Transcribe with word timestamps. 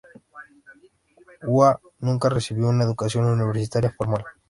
Hua 1.43 1.79
nunca 1.99 2.29
recibió 2.29 2.69
una 2.69 2.85
educación 2.85 3.23
universitaria 3.25 3.93
formal. 3.95 4.25